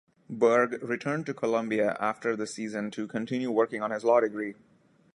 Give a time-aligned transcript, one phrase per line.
[0.31, 4.55] Berg returned to Columbia after the season to continue working on his law degree.